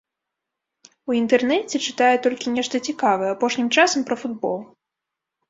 [1.11, 4.59] У інтэрнэце чытае толькі нешта цікавае, апошнім часам пра футбол.